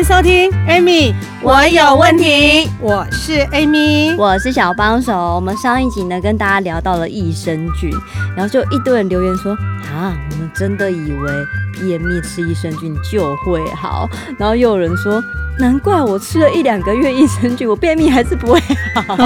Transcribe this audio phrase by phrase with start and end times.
[0.00, 2.66] 迎收听 Amy，我有问题。
[2.80, 5.12] 我是 Amy，我是小帮手。
[5.12, 7.90] 我们上一集呢，跟大家聊到了益生菌，
[8.34, 9.52] 然后就一堆人留言说
[9.92, 11.30] 啊，我们真的以为
[11.78, 15.22] 便秘吃益生菌就会好，然后又有人说，
[15.58, 18.58] 难怪我吃了一两个月益生菌，我便秘还是不会
[18.94, 19.16] 好。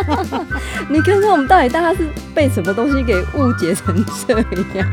[0.88, 4.34] 你看看我们到底大家是被什么东西给误解成这
[4.78, 4.88] 样？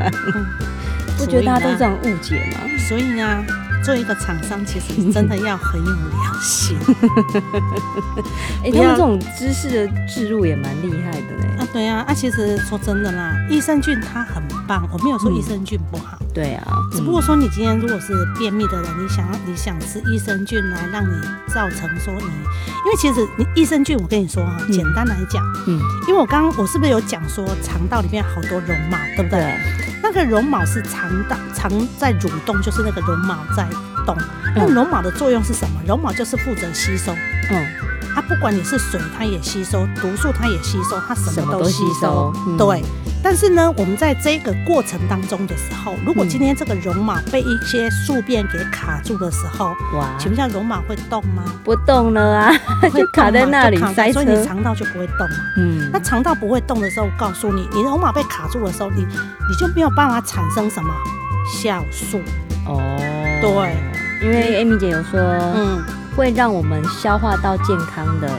[1.16, 2.58] 不觉得大家都这样误解吗？
[2.86, 3.42] 所以呢？
[3.82, 6.76] 做一个厂商，其实真的要很有良心。
[8.62, 11.56] 哎、欸，他们这种知识的置入也蛮厉害的嘞。
[11.58, 16.18] 啊，对啊，啊，其实说真的啦，益生菌它很棒，我没有说益生菌不好。
[16.32, 21.14] 嗯、对啊，只不过说你今天如果是便秘的人，你想要你想吃益生菌来让你
[21.48, 29.40] 造成说你，因为其实你益生菌，我跟你说哈，简单来讲，嗯，因为我刚刚我是不是有讲说肠道里面好多绒毛，对不对？
[29.40, 29.54] 对
[30.02, 33.66] 那个绒毛是肠道肠在蠕动，就是那个绒毛在
[34.04, 34.16] 动。
[34.54, 35.80] 那绒毛的作用是什么？
[35.86, 37.14] 绒毛就是负责吸收。
[37.50, 37.66] 嗯，
[38.14, 42.32] 它不管你是水，它也吸收；毒素它也吸收，它什么都吸收。
[42.58, 42.82] 对。
[43.24, 51.44] 但是呢，我们在这个过程当中的时候，如果今天这个绒毛被一些宿便给卡住的时候，哇，请问一下，绒毛会动吗？
[51.62, 52.52] 不动了啊，
[52.92, 53.78] 就卡在那里，
[54.12, 55.36] 所以你肠道就不会动嘛。
[55.56, 60.92] 嗯，那肠道不会动的时候，我告诉你，你绒毛被卡住的时候，你你就没有办法产生什么
[61.62, 62.20] 酵素。
[62.66, 62.80] 哦，
[63.40, 65.80] 对，因为 Amy 姐有说，嗯，
[66.16, 68.30] 会让我们消化到健康的。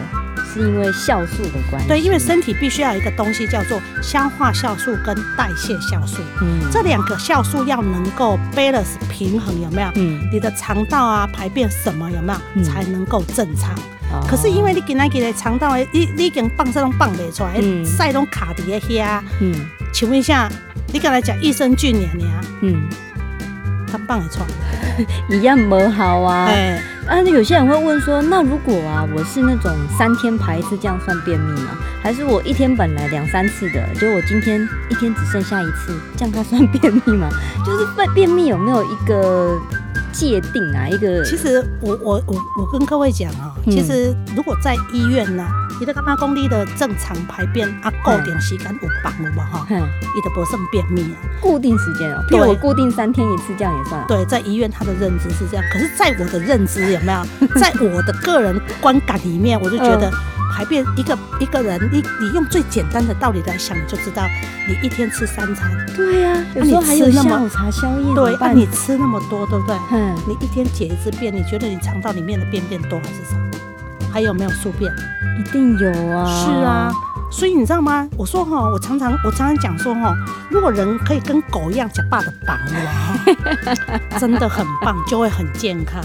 [0.45, 1.87] 是因为酵素的关系。
[1.87, 6.21] 对，因为身体必须要有一个东西叫做消化酵素跟代谢酵素。
[6.41, 9.87] 嗯，这两个酵素要能够 balance 平衡，有没有？
[9.95, 13.73] 嗯，你的肠道啊排便什么有没有、嗯、才能够正常？
[14.11, 19.19] 哦、可是因为你今仔日的肠道，你你已经放这种放不出来，塞拢卡在遐。
[19.39, 19.55] 嗯，
[19.91, 20.47] 请问一下，
[20.91, 22.07] 你刚才讲益生菌呢？
[22.13, 22.87] 你啊，嗯，
[23.91, 25.05] 它放得出来，
[25.35, 26.45] 一样不好啊。
[26.45, 31.77] 欸啊，有些人会问说，那如果啊，我是那种三天排一次，这样算便秘吗？
[32.01, 37.29] 还是我一天本来两三次的，就我今天一天只剩下一次，这样它算便秘吗？
[37.65, 39.59] 就是便便秘有没有一个
[40.13, 40.87] 界定啊？
[40.87, 45.45] 一个，其实我我我我跟各位讲啊，其实如果在医院呢。
[45.79, 49.65] 你的八公里的正常排便啊，固定时间有帮了嘛哈？
[49.67, 54.05] 你的不算便秘啊，固定时间哦，对，我固定三天一次，这样也算。
[54.07, 57.25] 对，在医院他的认知是这样，可是在我的认知有没有？
[57.59, 60.11] 在我的个人观感里面，我就觉得
[60.53, 64.27] 排便一个一个人，你你用最简单的道理来想，你就知道
[64.67, 65.71] 你一天吃三餐。
[65.95, 68.13] 对呀，有时候还有下午茶、宵夜。
[68.13, 69.75] 对，那你吃那么多，对不对？
[69.91, 70.15] 嗯。
[70.27, 73.37] 你一天解一次便，你觉得你肠道里面的便便多还是少？
[74.11, 74.91] 还有没有宿便？
[75.39, 76.25] 一定有啊！
[76.25, 76.91] 是啊，
[77.31, 78.07] 所以你知道吗？
[78.15, 80.15] 我说哈，我常常我常常讲说哈，
[80.51, 85.99] 如果人可以跟狗一样吃饱的饱哇，真的很棒，就会很健康。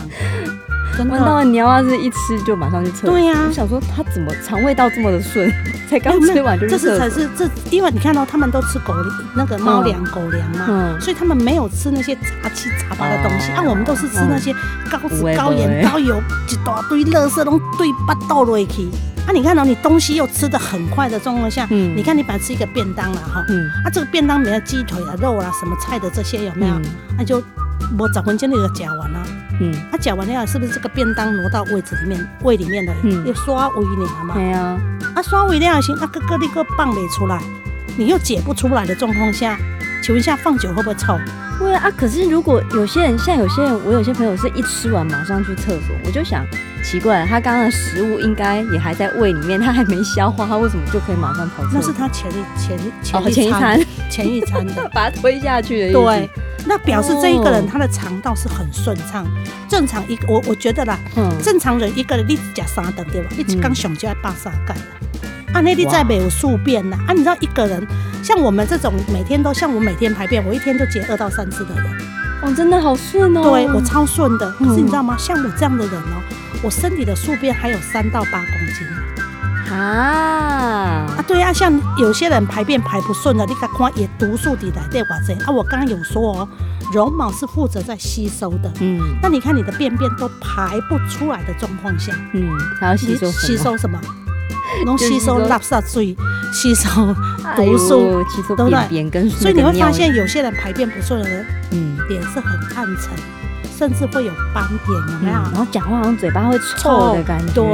[0.96, 2.16] 真的，难道你要是一吃
[2.46, 3.10] 就马上去厕所？
[3.10, 5.52] 对呀、啊，我想说他怎么肠胃道这么的顺，
[5.88, 6.88] 才刚吃完就去厕所？
[6.88, 8.94] 这是才是这，因为你看到他们都吃狗
[9.36, 13.52] 那个猫粮、狗粮嘛，嗯、所以他们没有吃那些杂七杂八的东西。
[13.52, 14.52] 啊、我们都是吃那些
[14.90, 18.88] 高脂、高盐、高油一大堆垃圾都堆巴倒落去。
[19.26, 26.74] 啊，你看到、喔、你东西又吃的很快的状况下，嗯，你看你本来吃一个便当了哈，嗯，啊，这个便当里面鸡腿啊、肉啊、什么菜的这些有没有？
[27.18, 27.42] 那、就
[27.98, 29.26] 我十分钟你就吃完了，
[29.60, 32.92] 嗯，啊，吃完了是不是这个便当挪到位置里面、胃里面的？
[33.02, 34.34] 嗯，要刷胃了嘛？
[34.34, 34.80] 对啊，
[35.14, 37.40] 啊，刷胃了行，啊，哥哥那个棒没出来，
[37.96, 39.58] 你又解不出来的状况下，
[40.02, 41.18] 请问一下放久会不会臭？
[41.58, 46.44] 会啊，可是如果有些人像有些人，我有些朋友是一吃完马上去厕所，我就想。
[46.84, 51.64] 奇怪，他刚刚的食物应该也还在胃里面，他还没消化，他为什么就可以马上跑？
[51.74, 55.92] 那是他前一前前前一餐前 一餐的， 把它推下去的。
[55.92, 56.30] 对，
[56.68, 59.26] 那表示这一个人他的肠道是很顺畅。
[59.66, 63.28] 正常一个我我觉得啦，嗯，正常人一个人你只吃三顿对吧？
[63.36, 64.80] 你只刚想就要八三盖了。
[65.54, 66.96] 啊，那你再没有宿便呐？
[67.08, 67.84] 啊，你知道一个人
[68.22, 71.84] 像我们这种每天都像我每天排便，我一天都解二到三次的人，
[72.42, 73.42] 哦，真的好顺哦。
[73.42, 74.52] 对，我超顺的。
[74.52, 75.16] 可是你知道吗？
[75.18, 76.22] 像我这样的人哦。
[76.60, 78.84] 我身体的宿便还有三到八公斤
[79.78, 81.06] 啊！
[81.16, 85.10] 啊，对啊，像有些人排便排不顺的，你看看也毒素的来对吧？
[85.26, 86.48] 这啊，我刚刚有说哦，
[86.92, 88.70] 绒毛是负责在吸收的。
[88.80, 93.98] 嗯，那你看你的便便都排不出来的状况下，嗯，还要吸收吸收什么？
[94.84, 96.14] 能吸收垃圾水，
[96.52, 96.88] 吸收
[97.56, 98.22] 毒素，
[98.54, 99.30] 对不对？
[99.30, 103.10] 所以你会发现有些人排便不顺的人，嗯，脸是很暗沉，
[103.78, 105.36] 甚至会有斑点，有没有？
[105.52, 107.54] 然后讲话好像嘴巴会臭的感觉。
[107.54, 107.64] 对，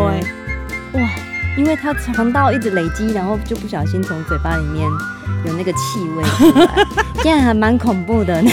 [0.92, 1.08] 哇，
[1.56, 4.88] 因为他肠道一直累积，然后就不小心从嘴巴里面
[5.46, 6.86] 有那个气味出来，
[7.22, 8.50] 这样还蛮恐怖的呢。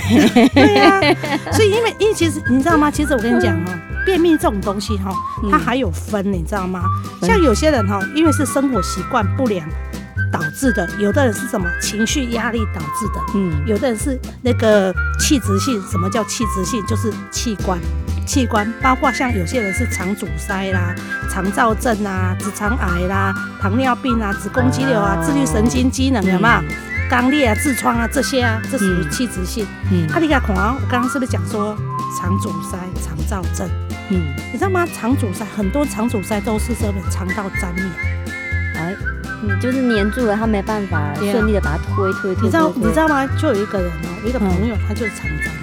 [0.53, 0.99] 对呀，
[1.51, 2.91] 所以因为因为其实你知道吗？
[2.91, 3.79] 其实我跟你讲哦。
[4.03, 5.13] 便秘这种东西哈，
[5.51, 6.81] 它还有分，你知道吗？
[7.21, 9.63] 像有些人哈，因为是生活习惯不良
[10.33, 15.79] 导致的，有的人是什么情绪压力导致的，嗯，有的人是那个器质性。
[15.83, 16.83] 什么叫器质性？
[16.87, 17.79] 就是器官，
[18.31, 20.95] 器官包括像有些人是肠阻塞啦、
[21.29, 26.63] 肠燥症啊、直肠癌啦、糖尿病啊、子宫肌瘤啊、自律神经机能有没有？
[27.13, 29.67] 肛裂啊、痔疮啊这些啊，这属于器质性。
[29.91, 31.75] 嗯，阿丽卡孔啊，我刚刚是不是讲说
[32.17, 33.67] 肠阻塞、肠燥症？
[34.11, 34.87] 嗯，你知道吗？
[34.95, 37.85] 肠阻塞很多，肠阻塞都是这个肠道粘连，
[38.77, 38.95] 哎，
[39.43, 42.43] 嗯，就是黏住了，他没办法顺利的把它推推推。
[42.43, 43.27] 你知道你知道吗？
[43.37, 45.60] 就有一个人哦，有一个朋友，他就是肠粘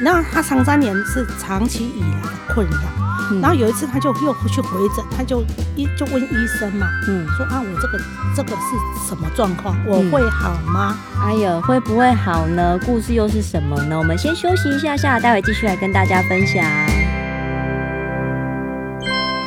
[0.00, 5.42] 连，然后他肠粘连是长期以来的困扰，然后有一次他就又去回诊，他就
[5.76, 7.98] 医就问医生嘛，嗯，说啊，我这个
[8.36, 9.76] 这个是什么状况？
[9.86, 10.96] 我会好吗？
[11.24, 12.78] 哎呦，会不会好呢？
[12.84, 13.98] 故事又是什么呢？
[13.98, 16.64] 我们先休息一下下，待会继续来跟大家分享。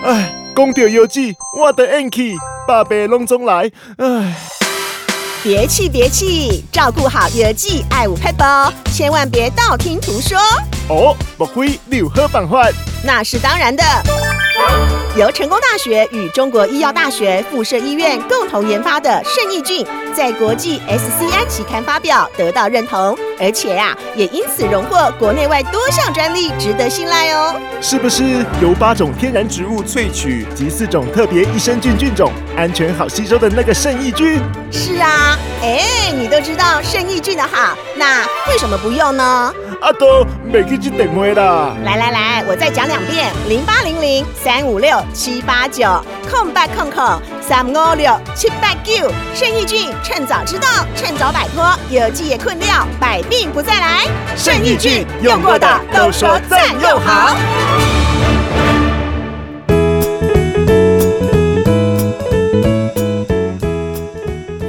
[0.04, 2.36] 哎，讲到药剂，我的运气，
[2.68, 3.70] 百病拢总来。
[3.98, 4.36] 哎，
[5.48, 10.38] 别气别气，照顾好药剂，爱五配宝，千万别道听途说。
[10.90, 12.70] 哦，莫非你有好办法？
[13.02, 13.82] 那是当然的。
[15.18, 19.84] 由成功大学与中国医药大学附设医院共同研发的圣益菌，
[20.16, 27.60] 在国际 SCI 期刊发表，得到认同，而且呀，也因此荣获国内外多项专利，值得信赖哦。
[27.82, 34.40] 是不是由八种天然植物萃取及四种特别益生菌菌种，安全好吸收的那个圣益菌？
[34.72, 39.52] 是啊，哎，你都知道圣益菌的好，那为什么不用呢？
[39.80, 41.76] 阿都没去接电话啦。
[41.84, 44.98] 来来来，我再讲两遍：零八零零三五六。
[45.14, 45.86] 七八九
[46.30, 47.04] 空八空空
[47.42, 54.06] 三五六七八九，圣益菌趁早知道，趁早摆脱药剂也困扰，百病不再来。
[54.36, 57.36] 圣益菌用过的都说赞又好。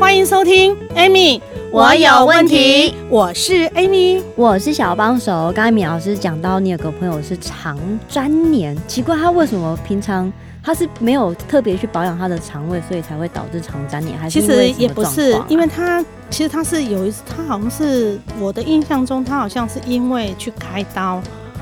[0.00, 1.40] 欢迎收听 Amy，
[1.70, 2.94] 我有问题。
[3.11, 5.53] 我是 Amy，我是小帮手。
[5.55, 7.79] 刚才米老师讲到，你有个朋友是肠
[8.09, 10.32] 粘连，奇怪他为什么平常？
[10.62, 14.41] 他是没有特别去保养他的肠胃，所以才会导致肠粘连，还是？
[14.41, 21.17] 其实也不是，因为他其实他是有一次，他好像是我的印象中，他好像是因为去开刀，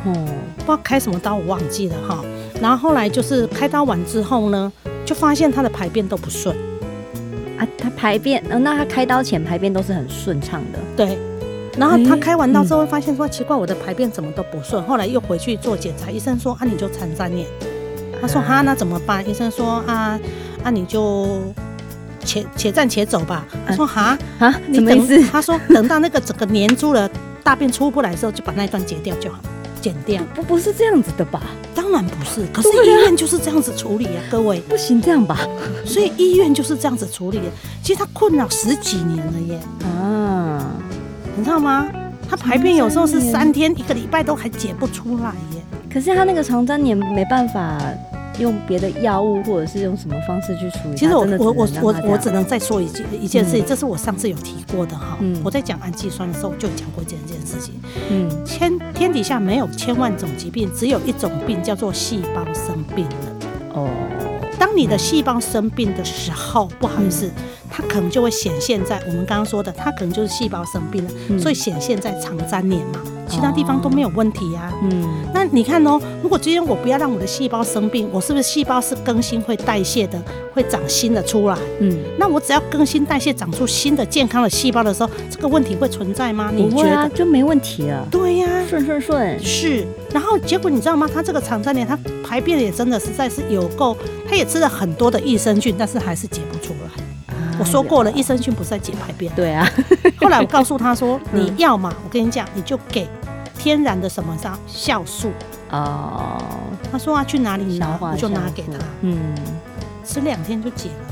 [0.04, 0.12] 哦，
[0.56, 2.24] 不知道开什么刀，我忘记了哈。
[2.60, 4.72] 然后后来就是开刀完之后呢，
[5.04, 6.56] 就发现他的排便都不顺
[7.58, 11.18] 啊，他排便，那他开刀前排便都是很顺畅的，对。
[11.78, 14.82] 然后他开完刀之后，发现说奇怪，我的排便怎么都不顺。
[14.84, 17.46] 后来又回去做检查，医生说啊，你就残粘连。
[18.18, 19.28] 他说哈，那怎么办？
[19.28, 20.18] 医生说啊，
[20.62, 21.42] 那、啊、你就
[22.24, 23.46] 且且战且走吧。
[23.66, 25.28] 他说哈啊，你等，什么意思？
[25.30, 27.06] 他说等到那个整个黏住了，
[27.44, 29.38] 大便出不来的时候，就把那一段截掉就好，
[29.86, 30.20] 剪掉。
[30.34, 31.40] 不不是这样子的吧？
[31.72, 34.58] 当然不是，可是医院就是这样子处理呀、啊，各位。
[34.68, 35.38] 不行这样吧？
[35.86, 37.44] 所以医院就是这样子处理的。
[37.84, 39.60] 其实他困扰十几年了耶。
[39.84, 40.74] 啊，
[41.36, 41.86] 你知道吗？
[42.28, 45.62] 他排便有时候是三天、一个礼拜都还解不出来耶。
[45.88, 47.78] 可是他那个肠粘连没办法
[48.38, 50.96] 用别的药物，或者是用什么方式去处理？
[50.96, 55.16] 其实我我我我我只能再说一句一件事情，这是我上次有提过的哈。
[55.20, 57.74] 嗯，我在讲氨基酸的时候就讲过这件事情。
[58.10, 63.36] 嗯，天天底下没有千万种疾病，只有一种病叫做细胞生病了。
[63.74, 63.88] 哦，
[64.58, 67.30] 当你的细胞生病的时候，不好意思。
[67.68, 74.72] 它可能就会显现在我们刚刚说的，它可能就是细胞生病了，嗯、所以显现在肠粘连嘛，其他地方都没有问题呀、啊。
[74.84, 80.22] 嗯，那你看哦，如果今天我不要让我的细胞生病，我是不是细胞是更新会代谢的，
[80.54, 81.58] 会长新的出来？
[81.80, 86.50] 嗯，那我只要更新代谢长出新的健康的细胞的时候，这个问题会存在吗？
[86.54, 88.06] 你觉得、啊、就没问题了？
[88.10, 89.86] 对呀、啊，顺顺顺是。
[90.12, 91.08] 然后结果你知道吗？
[91.12, 93.96] 他这个肠粘连，他排便也真的实在是有够，
[94.28, 97.04] 他也吃了很多的益生菌，但是还是解不出来。
[97.58, 99.32] 我说过了，益生菌不是在解排便。
[99.34, 99.66] 对啊。
[100.18, 103.08] 后来我告诉他说： “你要嘛，我跟你讲，你就给
[103.58, 105.30] 天然的什么啥酵素。”
[105.70, 106.38] 哦。
[106.92, 107.96] 他说啊，去哪里拿？
[108.00, 108.78] 我就拿给他。
[109.00, 109.34] 嗯。
[110.04, 111.05] 吃两天就解了。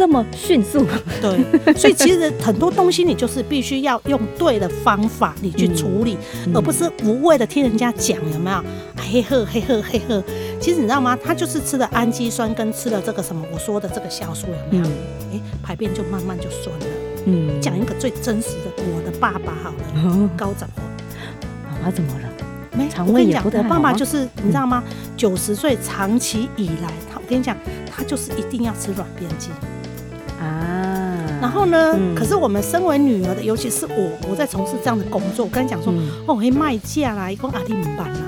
[0.00, 0.86] 这么迅速。
[1.20, 6.16] 对，所以其实很多东西你就是必须要用对的方法你去处理，
[6.46, 8.64] 嗯、而不是无谓的听人家讲有没有？
[8.96, 10.24] 嘿呵嘿呵嘿呵，
[10.58, 11.14] 其实你知道吗？
[11.22, 14.84] 他就是吃了氨基酸跟吃了这个什么我说的这个酵素有没有？
[14.84, 14.90] 哎、
[15.32, 16.86] 嗯欸，排便就慢慢就顺了。
[17.26, 20.82] 嗯，讲一个最真实的，我的爸爸好了，嗯、高长我，
[21.62, 22.28] 爸爸怎么了？
[22.72, 24.82] 没，我跟你讲，我爸爸就是你知道吗？
[25.14, 27.54] 九十岁长期以来，他我跟你讲，
[27.94, 29.60] 他就是一定要吃软便剂啊。
[31.40, 38.20] 然后呢，嗯、可是我们身为女儿的，尤其是我，我在从事这样的工作，我跟你讲说，嗯、哦，会卖价啦，一共阿弟五班啦，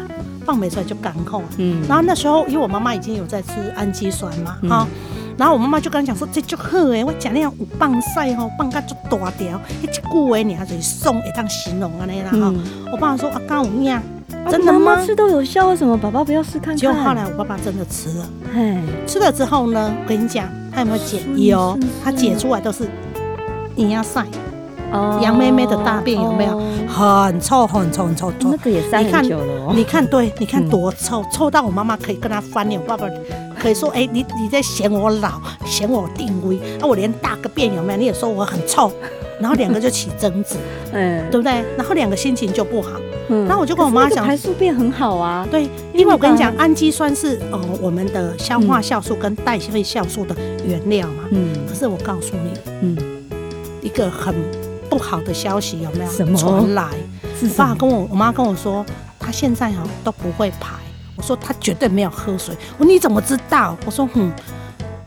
[0.46, 1.42] 放没出来就干扣。
[1.58, 5.22] 嗯，然后那时候，因为我妈妈已经有在吃氨基酸嘛，哈、嗯。
[5.38, 12.54] 然后我妈妈就跟他讲说，这就好哎，我讲那样有棒晒吼，棒甲就大条，一句话你还是送一趟形容啊那啦哈。
[12.92, 13.98] 我爸爸说啊，刚有影，
[14.50, 15.02] 真的吗？
[15.04, 16.76] 吃都有效，为什么爸爸不要试看看？
[16.76, 21.22] 结果后来我爸爸真的吃了，嘿，吃了之后呢，我跟你讲，他有没有解？
[21.34, 22.86] 有，他解出来都是
[23.76, 24.24] 营养晒。
[25.22, 28.30] 杨妹妹的大便有没有很臭很臭很臭？
[28.42, 29.72] 那个也三很久了。
[29.74, 32.78] 你看，对，你看多臭，臭到我妈妈可以跟她翻脸。
[32.78, 33.06] 我爸爸
[33.58, 36.58] 可以说：“哎，你你在嫌我老，嫌我定位。
[36.78, 37.98] 啊，我连大个便有没有？
[37.98, 38.92] 你也说我很臭。”
[39.40, 40.56] 然后两个就起争执，
[40.92, 41.64] 嗯，对不对？
[41.76, 42.90] 然后两个心情就不好。
[43.28, 45.48] 嗯，然后我就跟我妈讲，排宿便很好啊。
[45.50, 50.36] 对，因为我跟你讲，氨基酸是呃我们的消化酵素跟代谢酵素的
[50.66, 51.24] 原料嘛。
[51.30, 51.48] 嗯。
[51.66, 52.52] 可是我告诉你，
[52.82, 52.96] 嗯，
[53.82, 54.34] 一个很。
[54.92, 56.86] 不好的消息有没有传来？
[57.40, 58.84] 我爸跟我，我妈跟我说，
[59.18, 60.74] 他现在哦都不会排。
[61.16, 62.54] 我说他绝对没有喝水。
[62.76, 63.74] 我说你怎么知道？
[63.86, 64.30] 我说哼，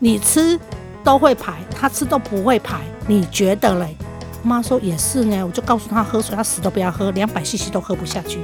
[0.00, 0.58] 你吃
[1.04, 3.96] 都会排，他吃都不会排，你觉得嘞？
[4.42, 5.40] 妈说也是呢。
[5.46, 8.40] 我就告诉他喝水，他死都不要喝，两百 CC 都喝不下去。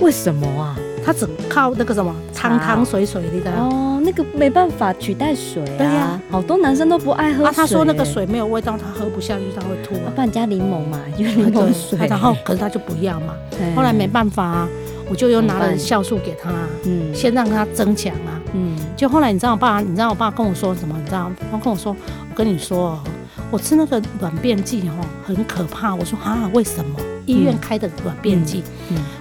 [0.00, 0.74] 为什么啊？
[1.04, 5.78] 他只靠那个什么汤汤水水的哦，那个没办法取代水啊。
[5.78, 7.52] 对呀，好多男生都不爱喝水。
[7.54, 9.94] 他说那个水没有味道，他喝不下去，他会吐。
[9.94, 11.98] 不然加柠檬嘛，就柠檬水。
[12.06, 13.34] 然后可是他就不要嘛。
[13.74, 14.68] 后来没办法啊，
[15.08, 16.50] 我就又拿了酵素给他，
[16.84, 18.76] 嗯，先让他增强啊，嗯。
[18.96, 20.94] 就后来你知道我爸，你知道我爸跟我说什么？
[20.98, 21.96] 你知道他跟我说，
[22.30, 23.02] 我跟你说，
[23.50, 25.94] 我吃那个软便剂哦，很可怕。
[25.94, 27.00] 我说啊，为什么？
[27.24, 28.64] 医院开的软便剂，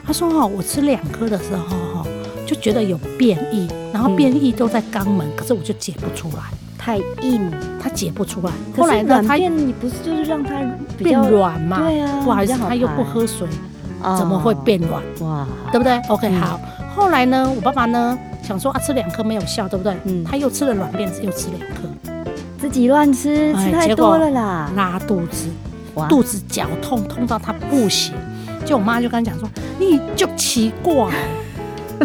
[0.04, 2.08] 他说哈，我吃两颗的时候哈，
[2.54, 6.44] 就觉得有变异，然后变异都在肛门，可是我就解不出来，
[6.78, 7.50] 太硬，
[7.82, 8.52] 他解不出来。
[8.76, 10.56] 后来呢，软便你不是就是让它
[10.98, 11.78] 变软吗？
[11.80, 13.48] 对啊，不好意思，他又不喝水，
[14.18, 15.02] 怎么会变软？
[15.22, 16.60] 哇，对不对？OK，好。
[16.94, 19.96] 后来呢，我爸爸呢想说啊，吃两颗没有效，对不对？
[20.04, 21.88] 嗯，他又吃了软便，又吃两颗，
[22.60, 25.48] 自己乱吃，吃太多了啦，拉肚子。
[26.10, 28.14] 肚子绞痛，痛到他不行，
[28.66, 29.48] 就我妈就跟他讲说
[29.80, 30.94] ：“你就奇怪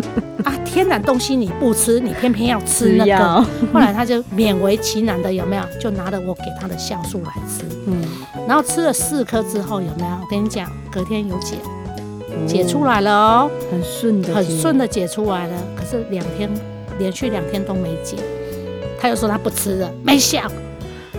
[0.45, 5.63] 啊，天然东西你不吃，你偏偏要吃那个。” 后来他就勉为其难的有没有？
[5.81, 8.03] 就拿了我给他的酵素来吃，嗯，
[8.47, 10.13] 然后吃了四颗之后有没有？
[10.23, 11.57] 我跟你讲，隔天有解，
[12.47, 15.55] 解出来了哦，很顺的，很顺的解出来了。
[15.75, 16.49] 可是两天
[16.99, 18.17] 连续两天都没解，
[19.01, 20.43] 他又说他不吃了，没效。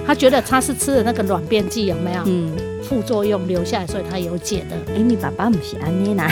[0.05, 2.21] 他觉得他是吃的那个软便剂有没有？
[2.25, 2.49] 嗯，
[2.87, 4.93] 副作用留下来，所以他有解的。
[4.93, 6.29] 哎，你爸爸不是安妮娜。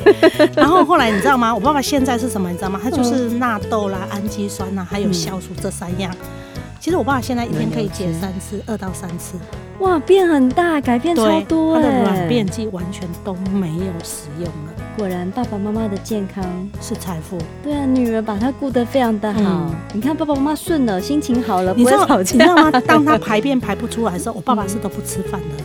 [0.54, 1.54] 然后后来你知道吗？
[1.54, 2.50] 我爸爸现在是什么？
[2.50, 2.78] 你知道吗？
[2.82, 6.14] 他就是纳豆啦、氨基酸啦，还有酵素这三样。
[6.78, 9.38] 其实我爸爸现在一天可以解三次，二到三次。
[9.78, 11.74] 哇，变很大，改变超多。
[11.76, 14.72] 他的软便剂完全都没有使用了。
[14.98, 16.44] 果然，爸爸妈妈的健康
[16.82, 17.38] 是财富。
[17.62, 19.40] 对啊，女儿把他顾得非常的好。
[19.40, 22.34] 嗯、你看，爸爸妈妈顺了，心情好了，不会吵架。
[22.34, 22.70] 你知道吗？
[22.86, 25.64] 当他排便排不出来的时候，我爸爸是都不吃饭的。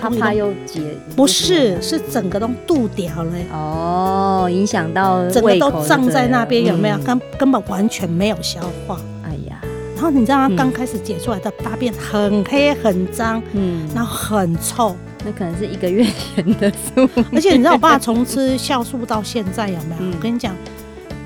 [0.00, 0.80] 他怕又结？
[1.14, 3.32] 不是，是整个都肚掉了。
[3.52, 6.98] 哦，影响到整个都胀在那边，有没有？
[6.98, 9.00] 根、嗯、根本完全没有消化。
[9.24, 9.60] 哎呀，
[9.94, 14.96] 然后你知道他刚开始解出来的大便很黑很脏，嗯，然后很臭。
[15.24, 20.12] 那可能是一个月前的事，而且你知道我爸从吃酵素到现在有没有？
[20.12, 20.54] 我跟你讲，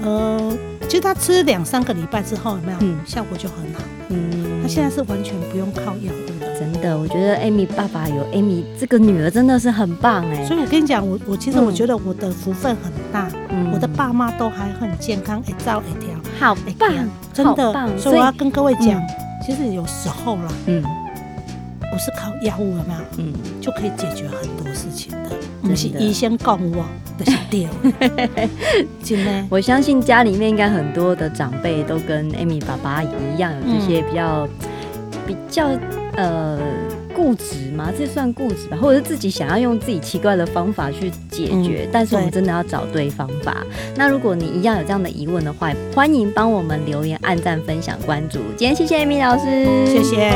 [0.02, 0.56] 呃，
[0.88, 2.78] 其实他吃两三个礼拜之后有没有？
[2.80, 3.82] 嗯，效果就很好。
[4.08, 6.29] 嗯，他现在是完全不用靠药的。
[6.60, 10.44] 真的，我觉得 Amy 爸爸有 Amy 这个女儿真的是很棒哎。
[10.44, 13.30] 所以我跟你讲，我我其实我觉得我的福分很大，
[13.72, 16.92] 我的爸妈都还很健康，一照一条，好棒，
[17.32, 17.98] 真的。
[17.98, 19.02] 所以我要跟各位讲，
[19.44, 20.84] 其实有时候啦，嗯。
[21.92, 23.00] 不是靠药物有没有？
[23.18, 25.30] 嗯，就可以解决很多事情的。
[25.60, 26.84] 不是医生告诉我
[27.18, 27.66] 的是对。
[29.02, 34.50] 真的，我相信家里面应该很多的长辈都跟 Amy 爸爸一样，有这些比较、嗯、
[35.30, 35.68] 比较
[36.16, 36.58] 呃
[37.14, 37.92] 固执嘛？
[37.96, 38.76] 这算固执吧？
[38.76, 41.84] 或者是自己想要用自己奇怪的方法去解决？
[41.84, 43.58] 嗯、但是我们真的要找对方法。
[43.94, 48.40] 那如果你一样有这样的疑问的话，欢迎帮我们留言、按赞、分享、关注。
[48.56, 50.34] 今天谢谢 Amy 老师，谢谢。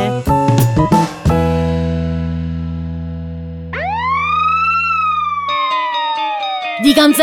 [6.84, 7.20] 你敢知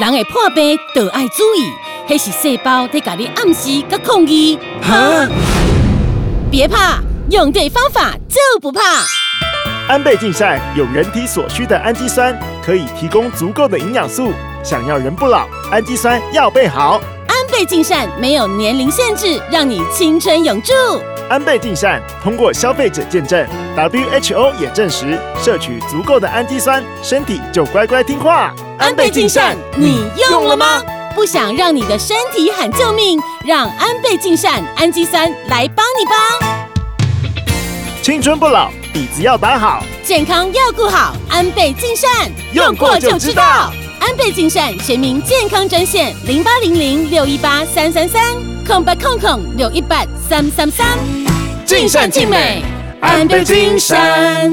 [0.00, 1.70] 人会破病，都爱注意，
[2.08, 4.58] 那是细胞在给你暗示跟抗议。
[4.80, 5.28] 哈？
[6.52, 7.00] 别怕。
[7.30, 8.80] 用对方法就不怕。
[9.88, 14.32] 安倍晋善有人体所需的氨基酸，可以提供足够的营养素。
[14.62, 17.00] 想要人不老，氨基酸要备好。
[17.26, 20.72] 安倍晋善没有年龄限制，让你青春永驻。
[21.30, 28.52] 安倍晋善通过消费者见证，WHO 也证实，摄取足够的氨基酸，身体就乖乖听话。
[28.78, 30.82] 安倍晋善，你用了吗？
[31.12, 36.12] 不想让你的身体喊救命，让安倍晋善氨基酸来帮你吧。
[38.02, 41.14] 青春不老，底子要打好，健康要顾好。
[41.28, 42.10] 安倍晋善
[42.52, 43.72] 用过就知道。
[44.00, 48.20] 安倍晋善全民健康专线零八零零六一八三三三
[48.66, 50.86] 空白空空六一八三三三。
[51.64, 52.62] 尽善尽美，
[53.00, 54.52] 安倍晋善。